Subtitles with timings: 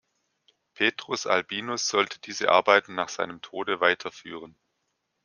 [0.73, 4.57] Petrus Albinus sollte diese Arbeiten nach seinem Tode weiterführen.